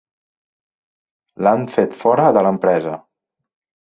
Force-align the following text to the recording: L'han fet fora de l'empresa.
L'han 1.47 1.65
fet 1.75 1.93
fora 1.99 2.25
de 2.39 2.43
l'empresa. 2.47 2.95